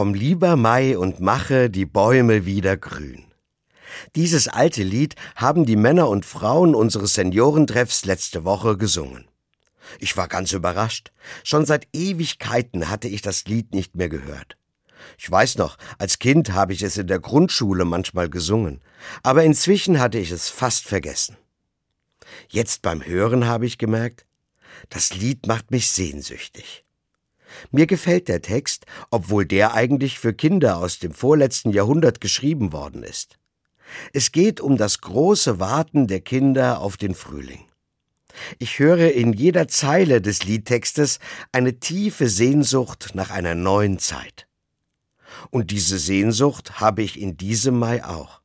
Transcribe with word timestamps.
Komm 0.00 0.14
lieber 0.14 0.56
Mai 0.56 0.96
und 0.96 1.20
mache 1.20 1.68
die 1.68 1.84
Bäume 1.84 2.46
wieder 2.46 2.78
grün. 2.78 3.26
Dieses 4.16 4.48
alte 4.48 4.82
Lied 4.82 5.14
haben 5.36 5.66
die 5.66 5.76
Männer 5.76 6.08
und 6.08 6.24
Frauen 6.24 6.74
unseres 6.74 7.12
Seniorentreffs 7.12 8.06
letzte 8.06 8.46
Woche 8.46 8.78
gesungen. 8.78 9.28
Ich 9.98 10.16
war 10.16 10.26
ganz 10.26 10.52
überrascht. 10.52 11.12
Schon 11.44 11.66
seit 11.66 11.86
Ewigkeiten 11.92 12.88
hatte 12.88 13.08
ich 13.08 13.20
das 13.20 13.44
Lied 13.44 13.74
nicht 13.74 13.94
mehr 13.94 14.08
gehört. 14.08 14.56
Ich 15.18 15.30
weiß 15.30 15.58
noch, 15.58 15.76
als 15.98 16.18
Kind 16.18 16.54
habe 16.54 16.72
ich 16.72 16.82
es 16.82 16.96
in 16.96 17.06
der 17.06 17.20
Grundschule 17.20 17.84
manchmal 17.84 18.30
gesungen, 18.30 18.80
aber 19.22 19.44
inzwischen 19.44 20.00
hatte 20.00 20.18
ich 20.18 20.30
es 20.30 20.48
fast 20.48 20.86
vergessen. 20.86 21.36
Jetzt 22.48 22.80
beim 22.80 23.04
Hören 23.04 23.46
habe 23.46 23.66
ich 23.66 23.76
gemerkt, 23.76 24.24
das 24.88 25.12
Lied 25.12 25.46
macht 25.46 25.70
mich 25.70 25.90
sehnsüchtig. 25.90 26.86
Mir 27.70 27.86
gefällt 27.86 28.28
der 28.28 28.42
Text, 28.42 28.86
obwohl 29.10 29.44
der 29.44 29.74
eigentlich 29.74 30.18
für 30.18 30.32
Kinder 30.32 30.78
aus 30.78 30.98
dem 30.98 31.12
vorletzten 31.12 31.70
Jahrhundert 31.70 32.20
geschrieben 32.20 32.72
worden 32.72 33.02
ist. 33.02 33.38
Es 34.12 34.32
geht 34.32 34.60
um 34.60 34.76
das 34.76 35.00
große 35.00 35.58
Warten 35.58 36.06
der 36.06 36.20
Kinder 36.20 36.80
auf 36.80 36.96
den 36.96 37.14
Frühling. 37.14 37.64
Ich 38.58 38.78
höre 38.78 39.12
in 39.12 39.32
jeder 39.32 39.68
Zeile 39.68 40.20
des 40.20 40.44
Liedtextes 40.44 41.18
eine 41.52 41.80
tiefe 41.80 42.28
Sehnsucht 42.28 43.10
nach 43.14 43.30
einer 43.30 43.54
neuen 43.54 43.98
Zeit. 43.98 44.46
Und 45.50 45.70
diese 45.70 45.98
Sehnsucht 45.98 46.80
habe 46.80 47.02
ich 47.02 47.20
in 47.20 47.36
diesem 47.36 47.78
Mai 47.78 48.04
auch. 48.04 48.40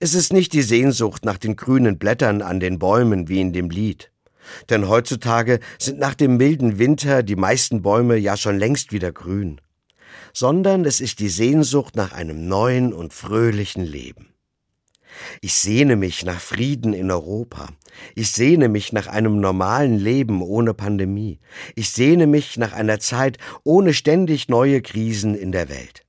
Es 0.00 0.14
ist 0.14 0.32
nicht 0.32 0.52
die 0.52 0.62
Sehnsucht 0.62 1.24
nach 1.24 1.38
den 1.38 1.56
grünen 1.56 1.98
Blättern 1.98 2.42
an 2.42 2.60
den 2.60 2.78
Bäumen 2.78 3.28
wie 3.28 3.40
in 3.40 3.52
dem 3.52 3.70
Lied. 3.70 4.10
Denn 4.70 4.88
heutzutage 4.88 5.60
sind 5.78 5.98
nach 5.98 6.14
dem 6.14 6.36
milden 6.36 6.78
Winter 6.78 7.22
die 7.22 7.36
meisten 7.36 7.82
Bäume 7.82 8.16
ja 8.16 8.36
schon 8.36 8.58
längst 8.58 8.92
wieder 8.92 9.12
grün. 9.12 9.60
Sondern 10.32 10.84
es 10.84 11.00
ist 11.00 11.20
die 11.20 11.28
Sehnsucht 11.28 11.96
nach 11.96 12.12
einem 12.12 12.48
neuen 12.48 12.92
und 12.92 13.12
fröhlichen 13.12 13.84
Leben. 13.84 14.34
Ich 15.40 15.54
sehne 15.54 15.96
mich 15.96 16.24
nach 16.24 16.40
Frieden 16.40 16.92
in 16.92 17.10
Europa. 17.10 17.68
Ich 18.14 18.32
sehne 18.32 18.68
mich 18.68 18.92
nach 18.92 19.06
einem 19.06 19.40
normalen 19.40 19.98
Leben 19.98 20.42
ohne 20.42 20.74
Pandemie. 20.74 21.38
Ich 21.74 21.90
sehne 21.90 22.26
mich 22.26 22.56
nach 22.56 22.72
einer 22.72 22.98
Zeit 22.98 23.38
ohne 23.62 23.94
ständig 23.94 24.48
neue 24.48 24.82
Krisen 24.82 25.34
in 25.34 25.52
der 25.52 25.68
Welt. 25.68 26.02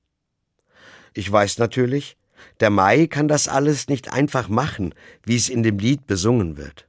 Ich 1.14 1.30
weiß 1.30 1.58
natürlich, 1.58 2.16
der 2.60 2.70
Mai 2.70 3.06
kann 3.06 3.28
das 3.28 3.48
alles 3.48 3.88
nicht 3.88 4.12
einfach 4.12 4.48
machen, 4.48 4.94
wie 5.24 5.36
es 5.36 5.48
in 5.48 5.62
dem 5.62 5.78
Lied 5.78 6.06
besungen 6.06 6.56
wird. 6.56 6.88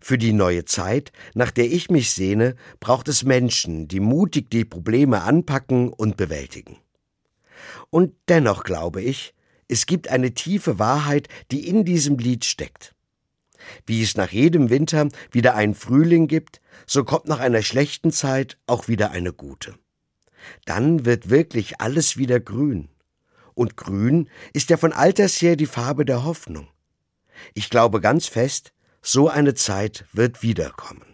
Für 0.00 0.18
die 0.18 0.32
neue 0.32 0.64
Zeit, 0.64 1.12
nach 1.34 1.50
der 1.50 1.70
ich 1.70 1.90
mich 1.90 2.12
sehne, 2.12 2.56
braucht 2.80 3.08
es 3.08 3.24
Menschen, 3.24 3.88
die 3.88 4.00
mutig 4.00 4.50
die 4.50 4.64
Probleme 4.64 5.22
anpacken 5.22 5.92
und 5.92 6.16
bewältigen. 6.16 6.78
Und 7.90 8.14
dennoch 8.28 8.64
glaube 8.64 9.02
ich, 9.02 9.34
es 9.68 9.86
gibt 9.86 10.08
eine 10.08 10.34
tiefe 10.34 10.78
Wahrheit, 10.78 11.28
die 11.50 11.68
in 11.68 11.84
diesem 11.84 12.18
Lied 12.18 12.44
steckt. 12.44 12.94
Wie 13.86 14.02
es 14.02 14.16
nach 14.16 14.30
jedem 14.30 14.68
Winter 14.68 15.08
wieder 15.30 15.54
einen 15.54 15.74
Frühling 15.74 16.28
gibt, 16.28 16.60
so 16.86 17.04
kommt 17.04 17.26
nach 17.26 17.40
einer 17.40 17.62
schlechten 17.62 18.10
Zeit 18.10 18.58
auch 18.66 18.88
wieder 18.88 19.10
eine 19.10 19.32
gute. 19.32 19.74
Dann 20.66 21.06
wird 21.06 21.30
wirklich 21.30 21.80
alles 21.80 22.16
wieder 22.18 22.40
grün. 22.40 22.88
Und 23.54 23.76
grün 23.76 24.28
ist 24.52 24.70
ja 24.70 24.76
von 24.76 24.92
alters 24.92 25.40
her 25.40 25.56
die 25.56 25.66
Farbe 25.66 26.04
der 26.04 26.24
Hoffnung. 26.24 26.68
Ich 27.54 27.70
glaube 27.70 28.00
ganz 28.00 28.26
fest, 28.26 28.72
so 29.04 29.28
eine 29.28 29.54
Zeit 29.54 30.06
wird 30.12 30.42
wiederkommen. 30.42 31.13